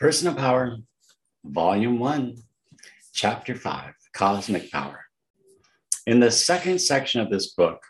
[0.00, 0.78] Personal Power,
[1.44, 2.34] Volume 1,
[3.12, 5.04] Chapter 5 Cosmic Power.
[6.06, 7.82] In the second section of this book,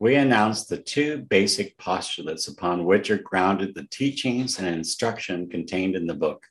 [0.00, 5.94] we announce the two basic postulates upon which are grounded the teachings and instruction contained
[5.94, 6.42] in the book.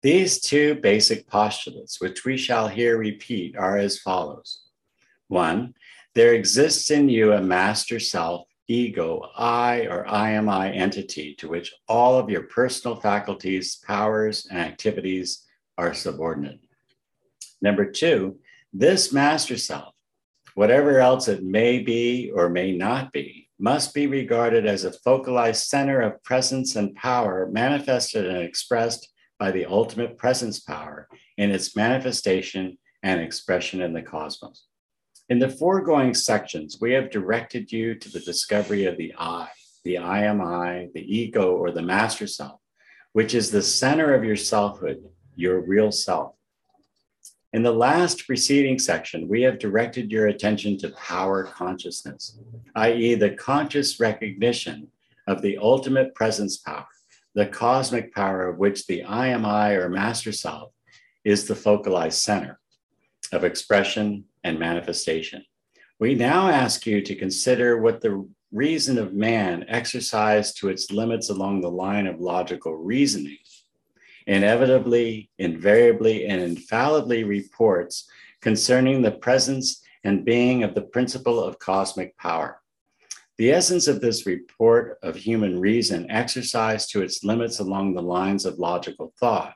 [0.00, 4.62] These two basic postulates, which we shall here repeat, are as follows
[5.26, 5.74] one,
[6.14, 11.48] there exists in you a master self ego, I or I am I entity to
[11.48, 15.44] which all of your personal faculties, powers, and activities
[15.76, 16.60] are subordinate.
[17.60, 18.38] Number two,
[18.72, 19.94] this master self,
[20.54, 25.66] whatever else it may be or may not be, must be regarded as a focalized
[25.66, 31.74] center of presence and power manifested and expressed by the ultimate presence power in its
[31.74, 34.67] manifestation and expression in the cosmos.
[35.30, 39.48] In the foregoing sections, we have directed you to the discovery of the I,
[39.84, 42.60] the I am I, the ego, or the master self,
[43.12, 45.04] which is the center of your selfhood,
[45.36, 46.32] your real self.
[47.52, 52.38] In the last preceding section, we have directed your attention to power consciousness,
[52.76, 54.88] i.e., the conscious recognition
[55.26, 56.86] of the ultimate presence power,
[57.34, 60.72] the cosmic power of which the I am I or master self
[61.22, 62.58] is the focalized center
[63.32, 65.44] of expression, and manifestation.
[65.98, 71.28] We now ask you to consider what the reason of man exercised to its limits
[71.28, 73.38] along the line of logical reasoning
[74.28, 78.08] inevitably, invariably, and infallibly reports
[78.42, 82.60] concerning the presence and being of the principle of cosmic power.
[83.38, 88.44] The essence of this report of human reason exercised to its limits along the lines
[88.44, 89.54] of logical thought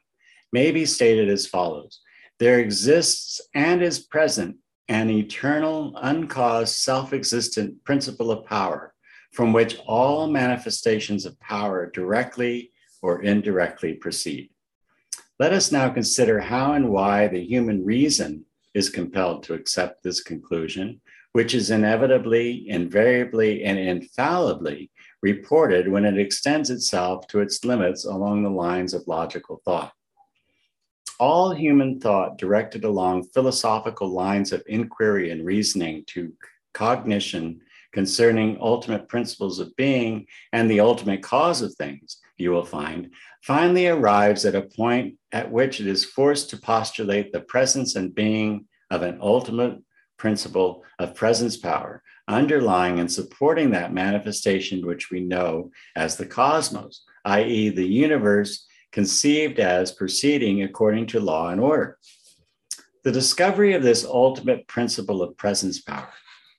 [0.52, 2.00] may be stated as follows
[2.42, 4.56] There exists and is present
[4.88, 8.94] an eternal, uncaused, self existent principle of power
[9.30, 14.50] from which all manifestations of power directly or indirectly proceed.
[15.38, 20.20] Let us now consider how and why the human reason is compelled to accept this
[20.20, 21.00] conclusion,
[21.34, 24.90] which is inevitably, invariably, and infallibly
[25.22, 29.92] reported when it extends itself to its limits along the lines of logical thought
[31.18, 36.32] all human thought directed along philosophical lines of inquiry and reasoning to
[36.74, 37.60] cognition
[37.92, 43.10] concerning ultimate principles of being and the ultimate cause of things, you will find,
[43.42, 48.14] finally arrives at a point at which it is forced to postulate the presence and
[48.14, 49.78] being of an ultimate
[50.16, 57.02] principle of presence power underlying and supporting that manifestation which we know as the cosmos,
[57.24, 61.98] i.e., the universe conceived as proceeding according to law and order.
[63.04, 66.12] The discovery of this ultimate principle of presence power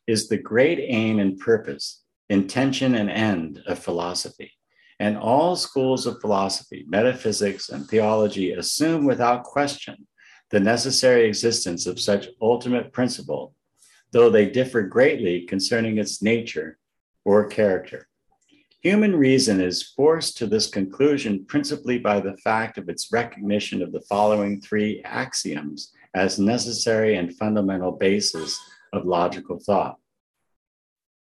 [0.08, 4.52] is the great aim and purpose, intention and end of philosophy.
[5.00, 10.08] And all schools of philosophy, metaphysics, and theology assume without question
[10.50, 13.56] the necessary existence of such ultimate principle,
[14.12, 16.78] though they differ greatly concerning its nature
[17.26, 18.08] or character.
[18.84, 23.94] Human reason is forced to this conclusion principally by the fact of its recognition of
[23.94, 28.60] the following three axioms as necessary and fundamental basis
[28.92, 29.98] of logical thought.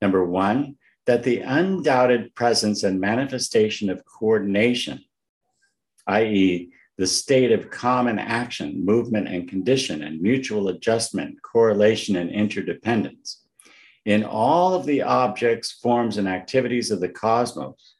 [0.00, 5.05] Number one, that the undoubted presence and manifestation of coordination,
[6.06, 13.44] i.e., the state of common action, movement, and condition, and mutual adjustment, correlation, and interdependence,
[14.05, 17.95] in all of the objects, forms, and activities of the cosmos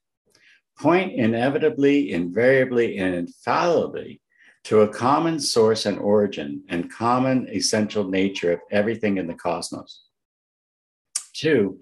[0.79, 4.21] point inevitably, invariably, and infallibly
[4.65, 10.03] to a common source and origin and common essential nature of everything in the cosmos.
[11.33, 11.79] Two,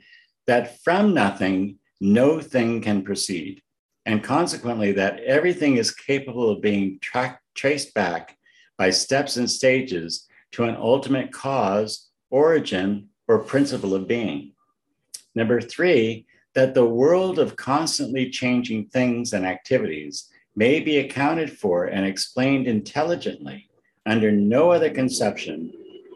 [0.47, 3.63] that from nothing, no thing can proceed,
[4.05, 8.37] and consequently, that everything is capable of being tra- traced back
[8.77, 14.53] by steps and stages to an ultimate cause, origin, or principle of being.
[15.35, 21.87] Number three, that the world of constantly changing things and activities may be accounted for
[21.87, 23.69] and explained intelligently
[24.05, 25.73] under no other conception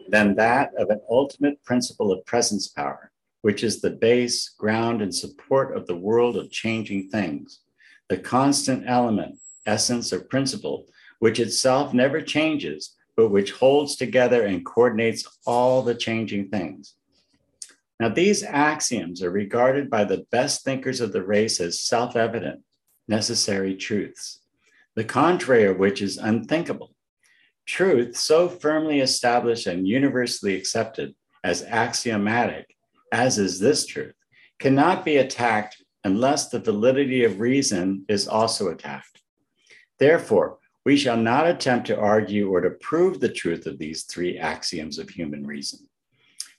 [0.09, 3.11] than that of an ultimate principle of presence power,
[3.41, 7.61] which is the base, ground, and support of the world of changing things,
[8.09, 10.85] the constant element, essence, or principle,
[11.19, 16.93] which itself never changes, but which holds together and coordinates all the changing things.
[17.99, 22.61] Now, these axioms are regarded by the best thinkers of the race as self evident,
[23.07, 24.41] necessary truths,
[24.95, 26.93] the contrary of which is unthinkable.
[27.65, 32.75] Truth, so firmly established and universally accepted as axiomatic,
[33.11, 34.13] as is this truth,
[34.59, 39.21] cannot be attacked unless the validity of reason is also attacked.
[39.99, 44.37] Therefore, we shall not attempt to argue or to prove the truth of these three
[44.37, 45.79] axioms of human reason.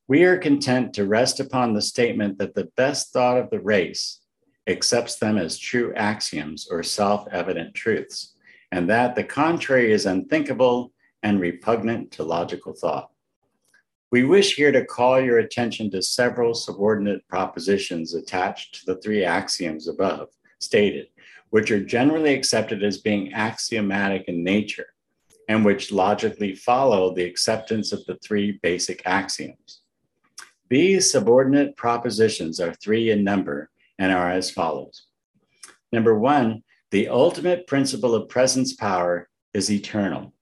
[0.06, 4.20] We are content to rest upon the statement that the best thought of the race
[4.66, 8.34] accepts them as true axioms or self evident truths,
[8.70, 10.92] and that the contrary is unthinkable
[11.22, 13.08] and repugnant to logical thought.
[14.12, 19.24] We wish here to call your attention to several subordinate propositions attached to the three
[19.24, 20.28] axioms above
[20.60, 21.06] stated,
[21.50, 24.86] which are generally accepted as being axiomatic in nature
[25.48, 29.80] and which logically follow the acceptance of the three basic axioms.
[30.68, 35.06] These subordinate propositions are three in number and are as follows.
[35.90, 40.34] Number one, the ultimate principle of presence power is eternal.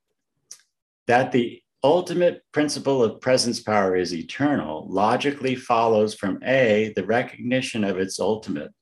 [1.06, 7.84] That the ultimate principle of presence power is eternal logically follows from A, the recognition
[7.84, 8.72] of its ultimate,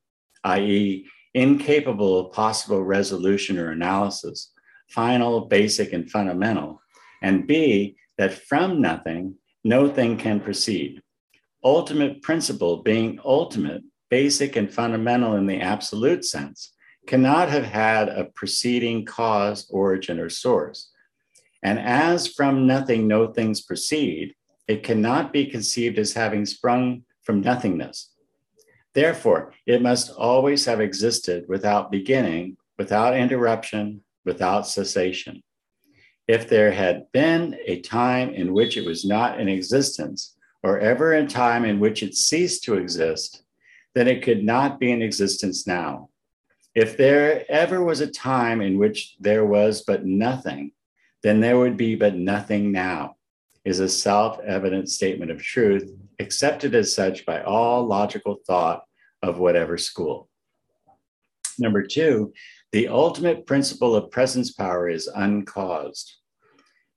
[0.44, 4.52] i.e., incapable of possible resolution or analysis,
[4.88, 6.80] final, basic, and fundamental,
[7.22, 9.34] and B, that from nothing,
[9.64, 11.02] no thing can proceed.
[11.64, 16.72] Ultimate principle being ultimate, basic, and fundamental in the absolute sense,
[17.06, 20.90] cannot have had a preceding cause, origin, or source.
[21.62, 24.34] And as from nothing no things proceed,
[24.68, 28.13] it cannot be conceived as having sprung from nothingness.
[28.94, 35.42] Therefore, it must always have existed without beginning, without interruption, without cessation.
[36.28, 41.12] If there had been a time in which it was not in existence, or ever
[41.12, 43.42] a time in which it ceased to exist,
[43.94, 46.08] then it could not be in existence now.
[46.74, 50.72] If there ever was a time in which there was but nothing,
[51.22, 53.16] then there would be but nothing now,
[53.64, 58.82] is a self evident statement of truth, accepted as such by all logical thought
[59.22, 60.28] of whatever school.
[61.58, 62.32] Number two,
[62.72, 66.16] the ultimate principle of presence power is uncaused.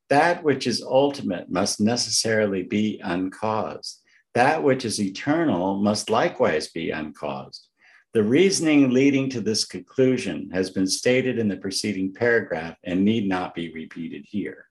[0.09, 4.01] That which is ultimate must necessarily be uncaused.
[4.33, 7.67] That which is eternal must likewise be uncaused.
[8.13, 13.27] The reasoning leading to this conclusion has been stated in the preceding paragraph and need
[13.27, 14.65] not be repeated here.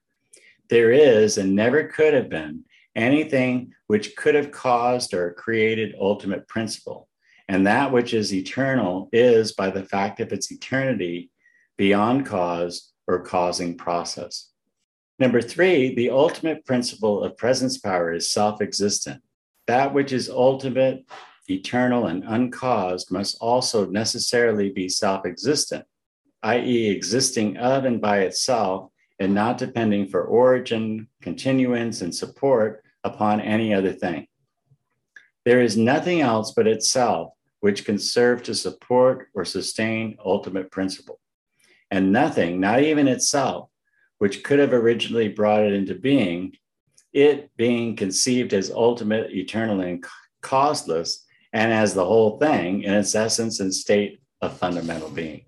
[0.69, 2.65] There is and never could have been
[2.97, 7.09] anything which could have caused or created ultimate principle.
[7.49, 11.31] And that which is eternal is, by the fact of its eternity,
[11.77, 14.51] beyond cause or causing process.
[15.19, 19.23] Number three, the ultimate principle of presence power is self existent.
[19.67, 21.07] That which is ultimate,
[21.49, 25.85] eternal, and uncaused must also necessarily be self existent,
[26.43, 33.41] i.e., existing of and by itself and not depending for origin, continuance, and support upon
[33.41, 34.27] any other thing.
[35.45, 41.21] There is nothing else but itself which can serve to support or sustain ultimate principle.
[41.91, 43.71] And nothing, not even itself,
[44.19, 46.57] which could have originally brought it into being,
[47.13, 50.05] it being conceived as ultimate, eternal, and
[50.43, 55.45] causeless, and as the whole thing in its essence and state of fundamental being.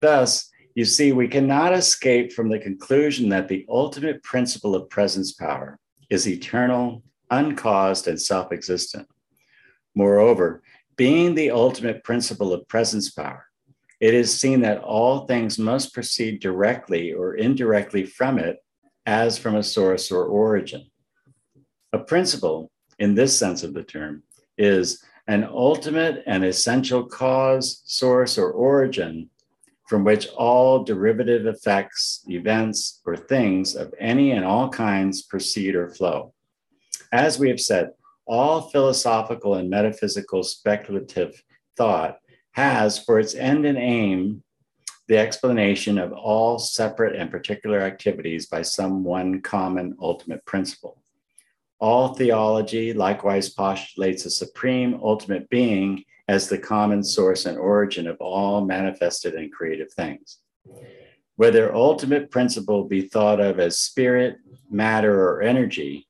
[0.00, 5.32] Thus, you see, we cannot escape from the conclusion that the ultimate principle of presence
[5.32, 5.78] power
[6.10, 9.08] is eternal, uncaused, and self existent.
[9.94, 10.62] Moreover,
[10.96, 13.46] being the ultimate principle of presence power,
[14.00, 18.58] it is seen that all things must proceed directly or indirectly from it
[19.06, 20.86] as from a source or origin.
[21.92, 24.22] A principle, in this sense of the term,
[24.58, 29.30] is an ultimate and essential cause, source, or origin
[29.94, 35.88] from which all derivative effects, events, or things of any and all kinds proceed or
[35.88, 36.34] flow.
[37.12, 37.90] As we have said,
[38.26, 41.40] all philosophical and metaphysical speculative
[41.76, 42.18] thought
[42.54, 44.42] has for its end and aim
[45.06, 51.00] the explanation of all separate and particular activities by some one common ultimate principle.
[51.78, 58.16] All theology likewise postulates a supreme ultimate being as the common source and origin of
[58.20, 60.38] all manifested and creative things.
[61.36, 64.36] Whether ultimate principle be thought of as spirit,
[64.70, 66.06] matter, or energy,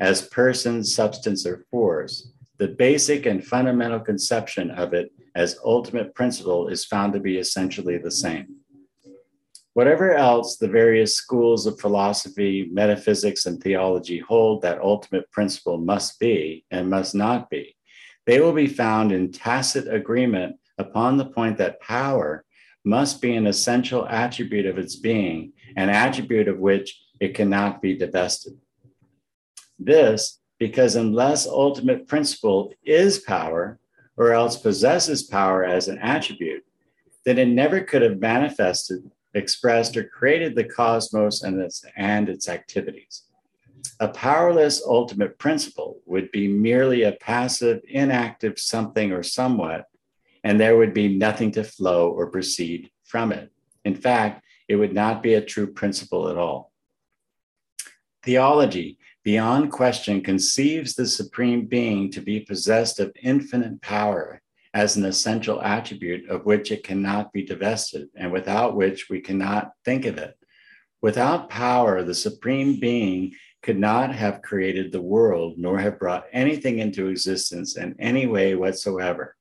[0.00, 6.68] as person, substance, or force, the basic and fundamental conception of it as ultimate principle
[6.68, 8.56] is found to be essentially the same.
[9.74, 16.18] Whatever else the various schools of philosophy, metaphysics, and theology hold that ultimate principle must
[16.18, 17.76] be and must not be,
[18.28, 22.44] they will be found in tacit agreement upon the point that power
[22.84, 27.96] must be an essential attribute of its being, an attribute of which it cannot be
[27.96, 28.52] divested.
[29.78, 33.78] This because unless ultimate principle is power,
[34.18, 36.64] or else possesses power as an attribute,
[37.24, 42.46] then it never could have manifested, expressed, or created the cosmos and its, and its
[42.46, 43.22] activities.
[44.00, 49.86] A powerless ultimate principle would be merely a passive, inactive something or somewhat,
[50.44, 53.50] and there would be nothing to flow or proceed from it.
[53.84, 56.72] In fact, it would not be a true principle at all.
[58.22, 64.42] Theology, beyond question, conceives the Supreme Being to be possessed of infinite power
[64.74, 69.72] as an essential attribute of which it cannot be divested and without which we cannot
[69.84, 70.36] think of it.
[71.00, 73.34] Without power, the Supreme Being
[73.68, 78.54] could not have created the world nor have brought anything into existence in any way
[78.54, 79.36] whatsoever.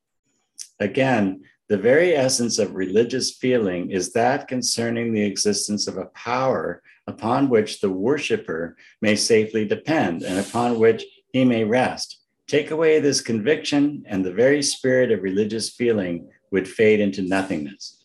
[0.81, 6.83] Again, the very essence of religious feeling is that concerning the existence of a power
[7.07, 12.19] upon which the worshiper may safely depend and upon which he may rest.
[12.47, 18.03] Take away this conviction, and the very spirit of religious feeling would fade into nothingness.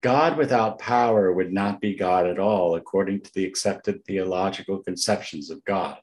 [0.00, 5.50] God without power would not be God at all, according to the accepted theological conceptions
[5.50, 5.98] of God.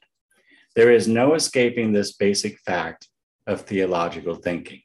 [0.75, 3.07] There is no escaping this basic fact
[3.47, 4.81] of theological thinking.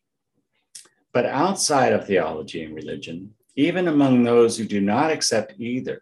[1.13, 6.01] But outside of theology and religion, even among those who do not accept either,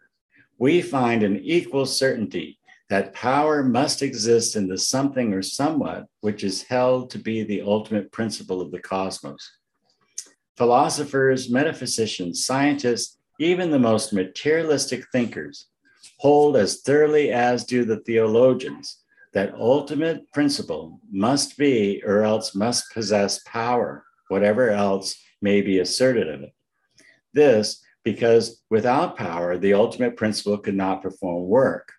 [0.59, 6.43] we find an equal certainty that power must exist in the something or somewhat which
[6.43, 9.49] is held to be the ultimate principle of the cosmos.
[10.59, 15.67] Philosophers, metaphysicians, scientists, even the most materialistic thinkers
[16.17, 18.97] hold as thoroughly as do the theologians
[19.31, 26.27] that ultimate principle must be or else must possess power whatever else may be asserted
[26.27, 26.53] of it.
[27.33, 31.93] This because without power, the ultimate principle could not perform work.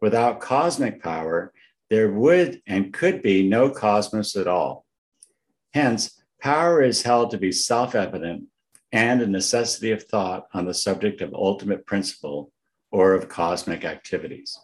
[0.00, 1.52] Without cosmic power,
[1.90, 4.86] there would and could be no cosmos at all.
[5.72, 8.44] Hence, power is held to be self evident
[8.92, 12.52] and a necessity of thought on the subject of ultimate principle
[12.92, 14.58] or of cosmic activities.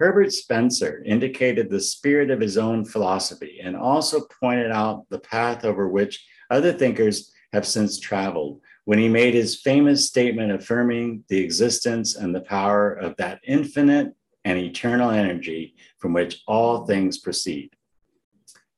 [0.00, 5.64] Herbert Spencer indicated the spirit of his own philosophy and also pointed out the path
[5.64, 11.38] over which other thinkers have since traveled when he made his famous statement affirming the
[11.38, 14.12] existence and the power of that infinite
[14.44, 17.70] and eternal energy from which all things proceed.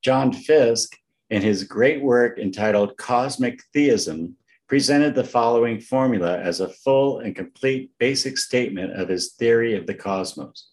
[0.02, 0.98] John Fiske,
[1.30, 4.37] in his great work entitled Cosmic Theism,
[4.68, 9.87] presented the following formula as a full and complete basic statement of his theory of
[9.87, 10.68] the cosmos.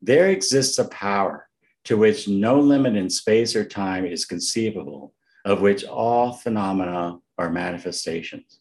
[0.00, 1.48] There exists a power
[1.84, 5.14] to which no limit in space or time is conceivable,
[5.44, 8.60] of which all phenomena are manifestations.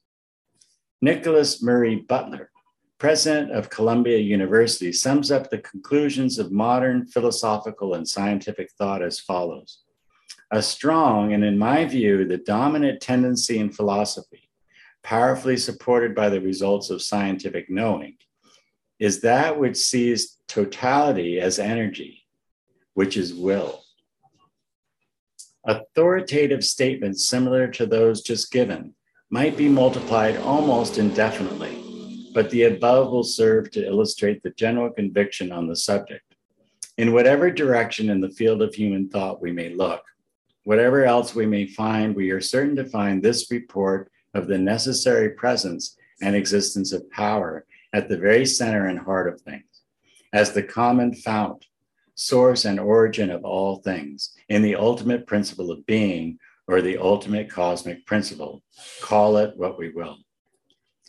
[1.01, 2.51] Nicholas Murray Butler,
[2.97, 9.19] president of Columbia University, sums up the conclusions of modern philosophical and scientific thought as
[9.19, 9.83] follows
[10.51, 14.49] A strong, and in my view, the dominant tendency in philosophy,
[15.03, 18.15] powerfully supported by the results of scientific knowing,
[18.97, 22.25] is that which sees totality as energy,
[22.93, 23.83] which is will.
[25.65, 28.93] Authoritative statements similar to those just given
[29.29, 35.51] might be multiplied almost indefinitely, but the above will serve to illustrate the general conviction
[35.51, 36.23] on the subject.
[36.97, 40.03] In whatever direction in the field of human thought we may look,
[40.67, 45.29] whatever else we may find, we are certain to find this report of the necessary
[45.29, 49.63] presence and existence of power at the very center and heart of things,
[50.33, 51.63] as the common fount,
[52.15, 57.49] source, and origin of all things, in the ultimate principle of being or the ultimate
[57.49, 58.61] cosmic principle.
[58.99, 60.17] Call it what we will.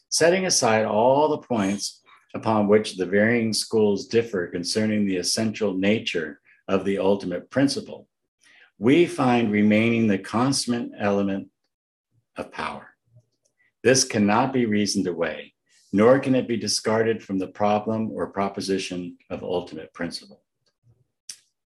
[0.09, 2.01] Setting aside all the points
[2.33, 6.39] upon which the varying schools differ concerning the essential nature
[6.69, 8.07] of the ultimate principle,
[8.79, 11.49] we find remaining the constant element
[12.37, 12.89] of power.
[13.83, 15.55] This cannot be reasoned away
[15.93, 20.43] nor can it be discarded from the problem or proposition of ultimate principle.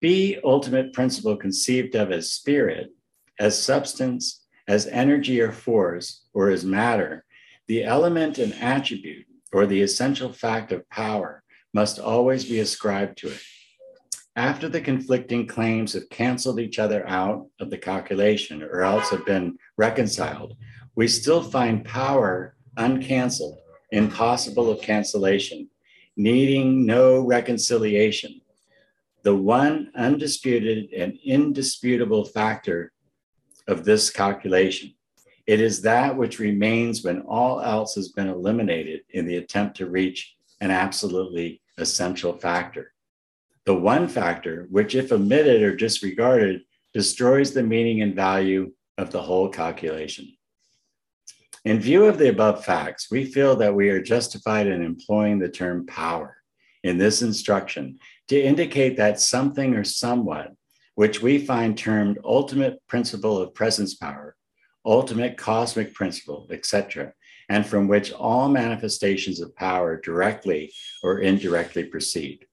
[0.02, 2.92] Be ultimate principle conceived of as spirit,
[3.40, 7.26] as substance, as energy or force, or as matter,
[7.68, 11.44] the element and attribute, or the essential fact of power,
[11.74, 13.42] must always be ascribed to it.
[14.36, 19.26] After the conflicting claims have canceled each other out of the calculation or else have
[19.28, 20.56] been reconciled,
[20.96, 23.58] we still find power uncanceled
[23.92, 25.70] impossible of cancellation,
[26.18, 28.42] needing no reconciliation.
[29.22, 32.92] The one undisputed and indisputable factor
[33.68, 34.96] of this calculation.
[35.46, 39.90] It is that which remains when all else has been eliminated in the attempt to
[39.90, 42.93] reach an absolutely essential factor.
[43.66, 46.62] The one factor, which, if omitted or disregarded,
[46.94, 50.36] destroys the meaning and value of the whole calculation.
[51.66, 55.48] In view of the above facts, we feel that we are justified in employing the
[55.48, 56.36] term power
[56.84, 60.52] in this instruction to indicate that something or somewhat,
[60.96, 64.36] which we find termed ultimate principle of presence power,
[64.86, 67.14] ultimate cosmic principle, etc.,
[67.50, 72.46] and from which all manifestations of power directly or indirectly proceed.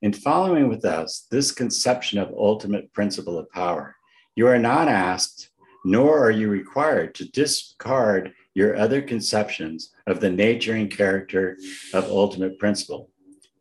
[0.00, 3.96] In following with us this conception of ultimate principle of power,
[4.36, 5.50] you are not asked,
[5.84, 11.58] nor are you required to discard your other conceptions of the nature and character
[11.92, 13.10] of ultimate principle.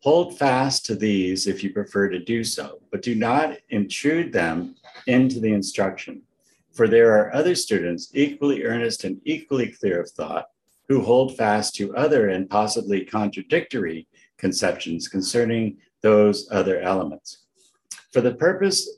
[0.02, 4.76] Hold fast to these if you prefer to do so, but do not intrude them
[5.08, 6.22] into the instruction.
[6.72, 10.50] For there are other students equally earnest and equally clear of thought
[10.88, 17.46] who hold fast to other and possibly contradictory conceptions concerning those other elements.
[18.14, 18.98] For the purpose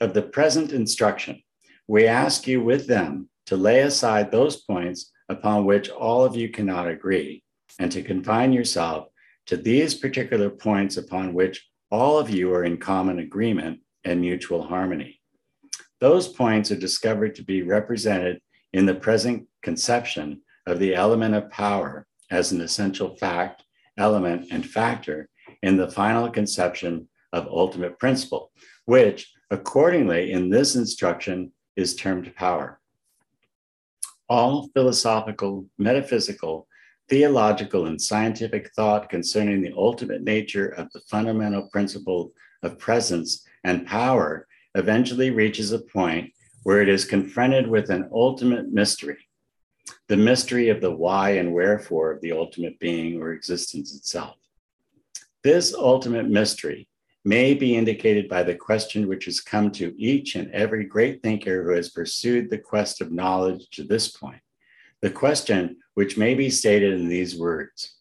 [0.00, 1.42] of the present instruction,
[1.86, 6.48] we ask you with them to lay aside those points upon which all of you
[6.48, 7.42] cannot agree
[7.78, 9.08] and to confine yourself
[9.46, 14.62] to these particular points upon which all of you are in common agreement and mutual
[14.62, 15.20] harmony.
[16.00, 18.40] Those points are discovered to be represented
[18.72, 23.64] in the present conception of the element of power as an essential fact,
[23.96, 25.28] element, and factor
[25.62, 28.50] in the final conception of ultimate principle,
[28.86, 32.80] which accordingly in this instruction is termed power.
[34.28, 36.66] All philosophical, metaphysical,
[37.08, 43.86] theological, and scientific thought concerning the ultimate nature of the fundamental principle of presence and
[43.86, 46.32] power eventually reaches a point
[46.64, 49.28] where it is confronted with an ultimate mystery
[50.08, 54.36] the mystery of the why and wherefore of the ultimate being or existence itself.
[55.44, 56.88] This ultimate mystery
[57.24, 61.62] may be indicated by the question which has come to each and every great thinker
[61.62, 64.40] who has pursued the quest of knowledge to this point.
[65.02, 67.96] The question, which may be stated in these words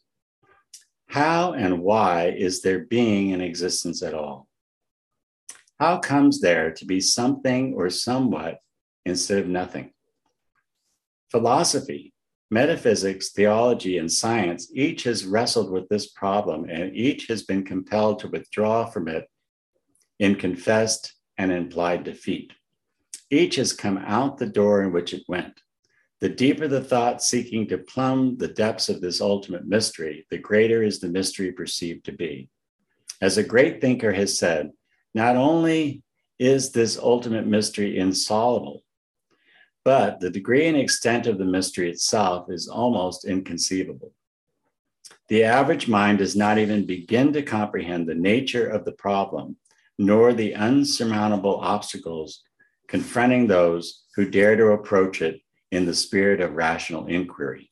[1.07, 4.47] How and why is there being in existence at all?
[5.79, 8.59] How comes there to be something or somewhat
[9.05, 9.91] instead of nothing?
[11.29, 12.13] Philosophy,
[12.49, 18.19] metaphysics, theology, and science each has wrestled with this problem and each has been compelled
[18.19, 19.29] to withdraw from it
[20.19, 22.53] in confessed and implied defeat.
[23.29, 25.59] Each has come out the door in which it went.
[26.19, 30.81] The deeper the thought seeking to plumb the depths of this ultimate mystery, the greater
[30.81, 32.49] is the mystery perceived to be.
[33.21, 34.71] As a great thinker has said,
[35.13, 36.01] not only
[36.39, 38.83] is this ultimate mystery insoluble,
[39.87, 44.11] but the degree and extent of the mystery itself is almost inconceivable.
[45.29, 49.55] The average mind does not even begin to comprehend the nature of the problem,
[49.97, 52.43] nor the unsurmountable obstacles
[52.89, 55.39] confronting those who dare to approach it
[55.71, 57.71] in the spirit of rational inquiry.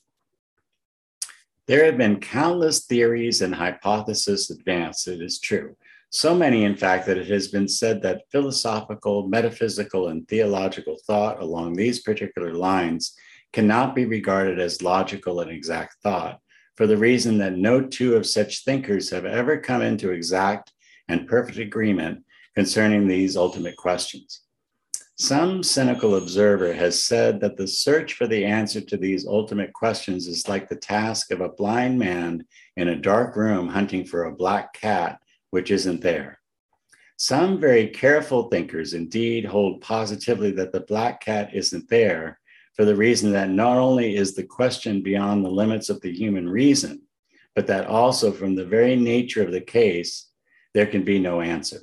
[1.67, 5.75] There have been countless theories and hypotheses advanced, it is true,
[6.15, 11.41] so many, in fact, that it has been said that philosophical, metaphysical, and theological thought
[11.41, 13.15] along these particular lines
[13.51, 16.39] cannot be regarded as logical and exact thought,
[16.75, 20.71] for the reason that no two of such thinkers have ever come into exact
[21.08, 22.23] and perfect agreement
[22.56, 24.41] concerning these ultimate questions.
[25.17, 30.28] Some cynical observer has said that the search for the answer to these ultimate questions
[30.28, 34.36] is like the task of a blind man in a dark room hunting for a
[34.36, 35.19] black cat
[35.56, 36.38] which isn't there.
[37.15, 42.41] Some very careful thinkers indeed hold positively that the black cat isn't there
[42.74, 46.50] for the reason that not only is the question beyond the limits of the human
[46.50, 47.04] reason,
[47.56, 50.30] but that also from the very nature of the case,
[50.74, 51.80] there can be no answer.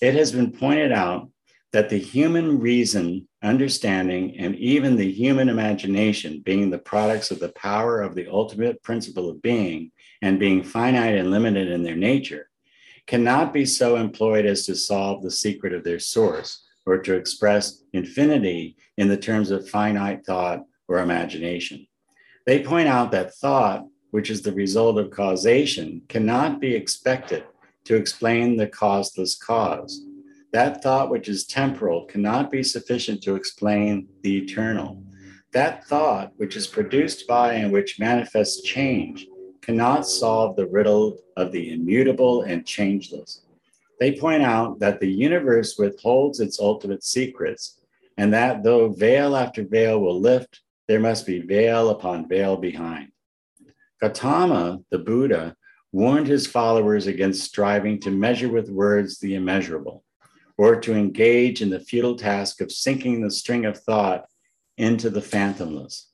[0.00, 1.28] It has been pointed out
[1.72, 7.50] that the human reason, understanding, and even the human imagination, being the products of the
[7.50, 12.48] power of the ultimate principle of being, and being finite and limited in their nature,
[13.06, 17.82] cannot be so employed as to solve the secret of their source or to express
[17.92, 21.86] infinity in the terms of finite thought or imagination.
[22.46, 27.44] They point out that thought, which is the result of causation, cannot be expected
[27.84, 30.02] to explain the causeless cause.
[30.52, 35.02] That thought, which is temporal, cannot be sufficient to explain the eternal.
[35.52, 39.26] That thought, which is produced by and which manifests change,
[39.60, 43.42] cannot solve the riddle of the immutable and changeless.
[44.00, 47.80] They point out that the universe withholds its ultimate secrets,
[48.16, 53.12] and that though veil after veil will lift, there must be veil upon veil behind.
[54.00, 55.54] Gautama, the Buddha,
[55.92, 60.04] warned his followers against striving to measure with words the immeasurable,
[60.58, 64.26] or to engage in the futile task of sinking the string of thought
[64.76, 66.10] into the phantomless.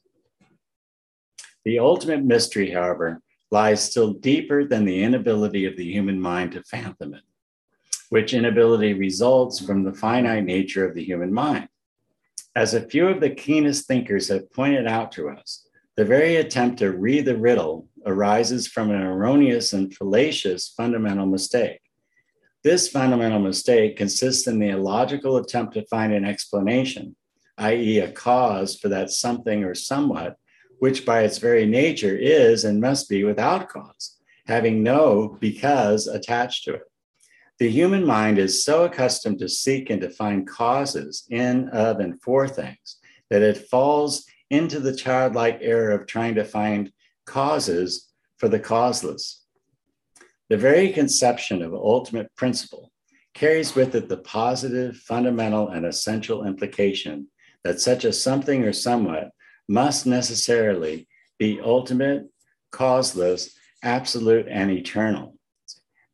[1.64, 6.62] The ultimate mystery, however, lies still deeper than the inability of the human mind to
[6.64, 7.22] fathom it,
[8.10, 11.68] which inability results from the finite nature of the human mind.
[12.54, 16.78] As a few of the keenest thinkers have pointed out to us, the very attempt
[16.80, 21.80] to read the riddle arises from an erroneous and fallacious fundamental mistake.
[22.64, 27.14] This fundamental mistake consists in the illogical attempt to find an explanation,
[27.58, 30.38] i.e., a cause for that something or somewhat,
[30.78, 36.64] which by its very nature is and must be without cause, having no because attached
[36.64, 36.90] to it.
[37.58, 42.18] The human mind is so accustomed to seek and to find causes in, of, and
[42.22, 42.96] for things
[43.28, 46.90] that it falls into the childlike error of trying to find
[47.26, 49.43] causes for the causeless.
[50.50, 52.92] The very conception of ultimate principle
[53.32, 57.28] carries with it the positive, fundamental, and essential implication
[57.64, 59.30] that such a something or somewhat
[59.68, 62.26] must necessarily be ultimate,
[62.70, 65.36] causeless, absolute, and eternal.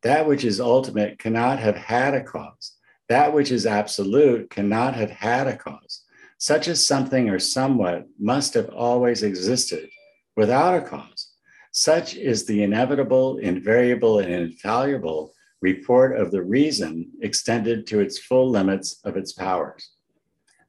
[0.03, 2.77] That which is ultimate cannot have had a cause.
[3.09, 6.03] That which is absolute cannot have had a cause.
[6.37, 9.89] Such a something or somewhat must have always existed
[10.35, 11.20] without a cause.
[11.71, 18.49] Such is the inevitable, invariable, and infallible report of the reason extended to its full
[18.49, 19.91] limits of its powers.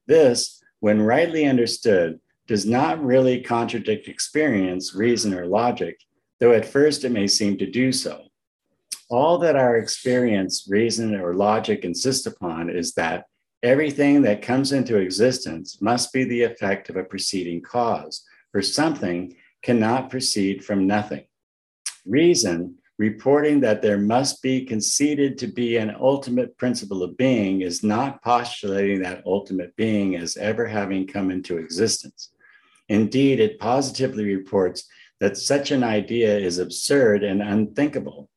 [0.06, 5.98] This, when rightly understood, does not really contradict experience, reason, or logic,
[6.40, 8.22] though at first it may seem to do so.
[9.08, 13.26] All that our experience, reason, or logic insist upon is that
[13.62, 19.36] Everything that comes into existence must be the effect of a preceding cause, or something
[19.62, 21.24] cannot proceed from nothing.
[22.06, 27.82] Reason, reporting that there must be conceded to be an ultimate principle of being, is
[27.82, 32.30] not postulating that ultimate being as ever having come into existence.
[32.88, 34.88] Indeed, it positively reports
[35.20, 38.28] that such an idea is absurd and unthinkable.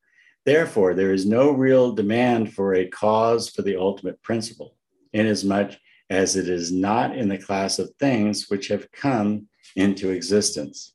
[0.45, 4.75] Therefore, there is no real demand for a cause for the ultimate principle
[5.13, 5.71] inasmuch
[6.09, 10.94] as it is not in the class of things which have come into existence.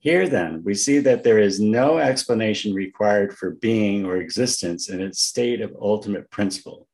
[0.00, 5.00] Here, then, we see that there is no explanation required for being or existence in
[5.00, 6.86] its state of ultimate principle.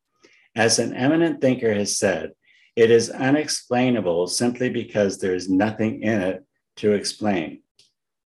[0.56, 2.32] As an eminent thinker has said,
[2.76, 6.44] it is unexplainable simply because there is nothing in it
[6.76, 7.60] to explain.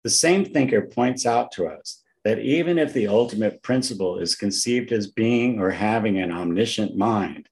[0.04, 4.92] The same thinker points out to us that even if the ultimate principle is conceived
[4.92, 7.48] as being or having an omniscient mind,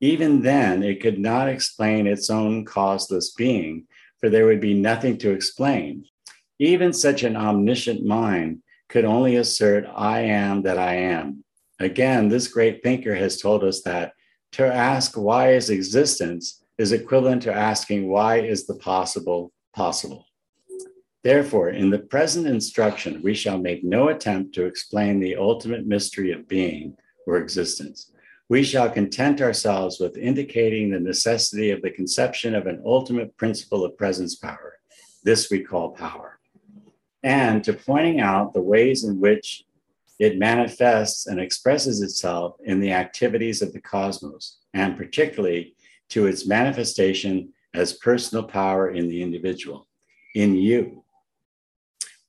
[0.00, 3.86] even then, it could not explain its own causeless being,
[4.18, 6.04] for there would be nothing to explain.
[6.58, 11.44] Even such an omniscient mind could only assert, I am that I am.
[11.80, 14.12] Again, this great thinker has told us that
[14.52, 20.26] to ask why is existence is equivalent to asking why is the possible possible.
[21.24, 26.32] Therefore, in the present instruction, we shall make no attempt to explain the ultimate mystery
[26.32, 28.12] of being or existence
[28.48, 33.84] we shall content ourselves with indicating the necessity of the conception of an ultimate principle
[33.84, 34.78] of presence power.
[35.22, 36.33] This we call power.
[37.24, 39.64] And to pointing out the ways in which
[40.18, 45.74] it manifests and expresses itself in the activities of the cosmos, and particularly
[46.10, 49.88] to its manifestation as personal power in the individual,
[50.34, 51.02] in you.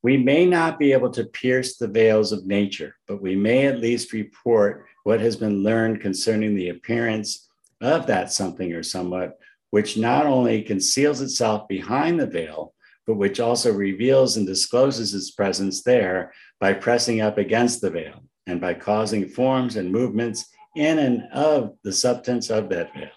[0.01, 3.79] We may not be able to pierce the veils of nature, but we may at
[3.79, 7.49] least report what has been learned concerning the appearance
[7.81, 9.39] of that something or somewhat,
[9.71, 12.74] which not only conceals itself behind the veil,
[13.07, 18.23] but which also reveals and discloses its presence there by pressing up against the veil
[18.47, 23.09] and by causing forms and movements in and of the substance of that veil.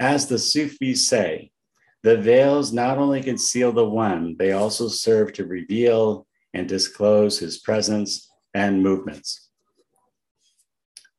[0.00, 1.50] As the Sufis say,
[2.02, 7.58] the veils not only conceal the one, they also serve to reveal and disclose his
[7.58, 9.48] presence and movements.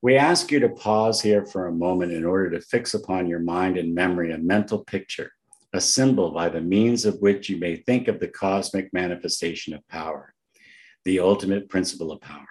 [0.02, 3.40] We ask you to pause here for a moment in order to fix upon your
[3.40, 5.32] mind and memory a mental picture,
[5.74, 9.88] a symbol by the means of which you may think of the cosmic manifestation of
[9.88, 10.34] power,
[11.04, 12.48] the ultimate principle of power.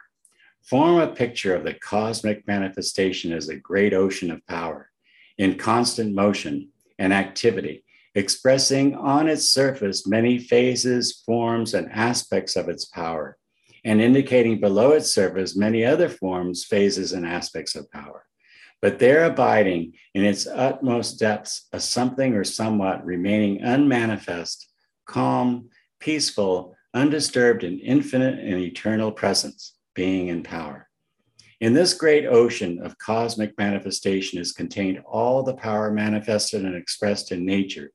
[0.62, 4.90] Form a picture of the cosmic manifestation as a great ocean of power
[5.38, 12.68] in constant motion and activity, expressing on its surface many phases, forms, and aspects of
[12.68, 13.36] its power
[13.84, 18.24] and indicating below its surface many other forms, phases, and aspects of power.
[18.84, 24.68] But there abiding in its utmost depths, a something or somewhat remaining unmanifest,
[25.06, 25.70] calm,
[26.00, 30.90] peaceful, undisturbed, and infinite and eternal presence, being and power.
[31.62, 37.32] In this great ocean of cosmic manifestation is contained all the power manifested and expressed
[37.32, 37.90] in nature,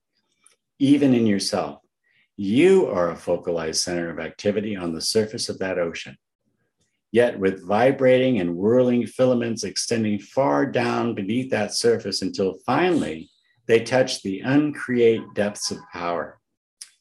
[0.80, 1.82] even in yourself.
[2.36, 6.18] You are a focalized center of activity on the surface of that ocean.
[7.12, 13.30] Yet, with vibrating and whirling filaments extending far down beneath that surface until finally
[13.66, 16.40] they touch the uncreate depths of power.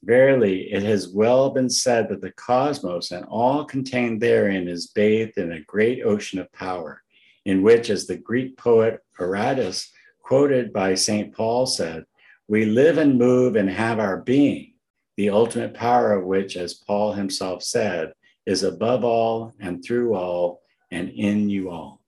[0.02, 5.36] Verily, it has well been said that the cosmos and all contained therein is bathed
[5.38, 7.02] in a great ocean of power,
[7.44, 9.88] in which, as the Greek poet Aratus,
[10.22, 11.34] quoted by St.
[11.34, 12.04] Paul, said,
[12.46, 14.74] We live and move and have our being,
[15.16, 18.12] the ultimate power of which, as Paul himself said,
[18.48, 22.00] is above all and through all and in you all.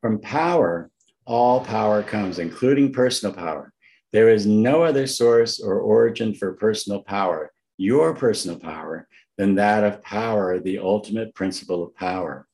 [0.00, 0.90] From power,
[1.26, 3.70] all power comes, including personal power.
[4.10, 9.84] There is no other source or origin for personal power, your personal power, than that
[9.84, 12.46] of power, the ultimate principle of power.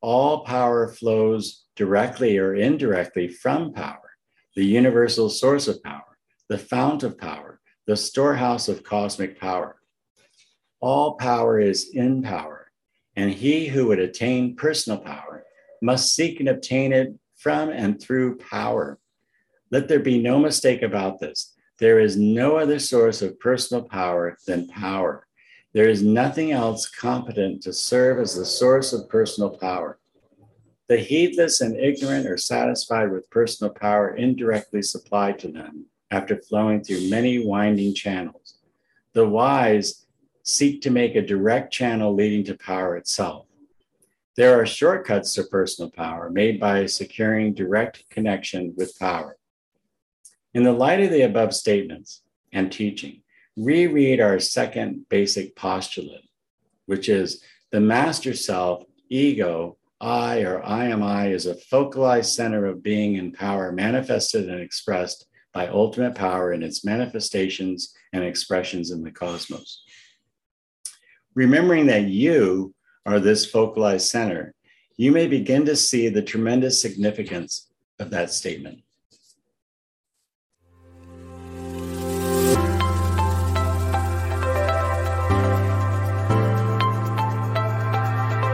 [0.00, 4.12] All power flows directly or indirectly from power,
[4.56, 6.16] the universal source of power,
[6.48, 9.79] the fount of power, the storehouse of cosmic power.
[10.80, 12.72] All power is in power,
[13.14, 15.44] and he who would attain personal power
[15.82, 18.98] must seek and obtain it from and through power.
[19.70, 21.54] Let there be no mistake about this.
[21.78, 25.26] There is no other source of personal power than power.
[25.72, 29.98] There is nothing else competent to serve as the source of personal power.
[30.88, 36.82] The heedless and ignorant are satisfied with personal power indirectly supplied to them after flowing
[36.82, 38.58] through many winding channels.
[39.12, 40.06] The wise
[40.50, 43.46] seek to make a direct channel leading to power itself.
[44.36, 49.36] There are shortcuts to personal power made by securing direct connection with power.
[50.54, 53.22] In the light of the above statements and teaching,
[53.56, 56.28] reread our second basic postulate,
[56.86, 62.64] which is the master self, ego, I or I am I is a focalized center
[62.64, 68.90] of being and power manifested and expressed by ultimate power in its manifestations and expressions
[68.90, 69.82] in the cosmos.
[71.34, 72.74] Remembering that you
[73.06, 74.54] are this focalized center,
[74.96, 78.80] you may begin to see the tremendous significance of that statement.